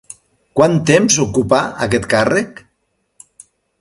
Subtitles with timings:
[0.59, 2.63] Quant temps ocupà aquest càrrec?